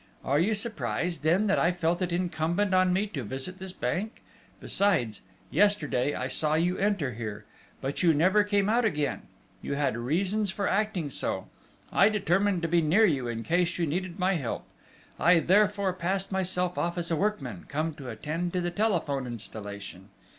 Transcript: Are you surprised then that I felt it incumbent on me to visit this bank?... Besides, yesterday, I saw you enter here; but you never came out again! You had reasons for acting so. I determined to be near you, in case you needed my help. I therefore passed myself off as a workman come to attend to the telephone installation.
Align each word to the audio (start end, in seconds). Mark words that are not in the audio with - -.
Are 0.25 0.39
you 0.39 0.55
surprised 0.55 1.21
then 1.21 1.45
that 1.45 1.59
I 1.59 1.71
felt 1.71 2.01
it 2.01 2.11
incumbent 2.11 2.73
on 2.73 2.91
me 2.91 3.05
to 3.05 3.23
visit 3.23 3.59
this 3.59 3.71
bank?... 3.71 4.23
Besides, 4.59 5.21
yesterday, 5.51 6.15
I 6.15 6.27
saw 6.27 6.55
you 6.55 6.75
enter 6.79 7.11
here; 7.13 7.45
but 7.81 8.01
you 8.01 8.11
never 8.11 8.43
came 8.43 8.67
out 8.67 8.83
again! 8.83 9.21
You 9.61 9.75
had 9.75 9.95
reasons 9.95 10.49
for 10.49 10.67
acting 10.67 11.11
so. 11.11 11.49
I 11.93 12.09
determined 12.09 12.63
to 12.63 12.67
be 12.67 12.81
near 12.81 13.05
you, 13.05 13.27
in 13.27 13.43
case 13.43 13.77
you 13.77 13.85
needed 13.85 14.17
my 14.17 14.33
help. 14.37 14.65
I 15.19 15.37
therefore 15.37 15.93
passed 15.93 16.31
myself 16.31 16.79
off 16.79 16.97
as 16.97 17.11
a 17.11 17.15
workman 17.15 17.65
come 17.67 17.93
to 17.93 18.09
attend 18.09 18.53
to 18.53 18.61
the 18.61 18.71
telephone 18.71 19.27
installation. 19.27 20.09